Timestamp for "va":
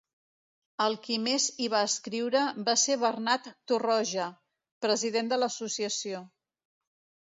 1.75-1.83, 2.71-2.77